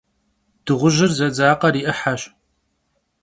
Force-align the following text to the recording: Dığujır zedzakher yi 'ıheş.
Dığujır 0.65 1.11
zedzakher 1.17 1.73
yi 1.79 1.83
'ıheş. 1.85 2.21